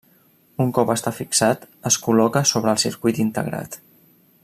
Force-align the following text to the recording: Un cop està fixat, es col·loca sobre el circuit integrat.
Un 0.63 0.71
cop 0.77 0.91
està 0.93 1.13
fixat, 1.17 1.67
es 1.91 1.99
col·loca 2.07 2.43
sobre 2.53 2.75
el 2.77 2.83
circuit 2.87 3.21
integrat. 3.29 3.83